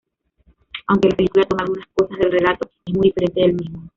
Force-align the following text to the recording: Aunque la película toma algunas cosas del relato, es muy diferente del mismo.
Aunque 0.87 1.09
la 1.09 1.15
película 1.15 1.45
toma 1.45 1.61
algunas 1.61 1.85
cosas 1.93 2.17
del 2.17 2.31
relato, 2.31 2.67
es 2.87 2.93
muy 2.95 3.09
diferente 3.09 3.41
del 3.41 3.53
mismo. 3.53 3.87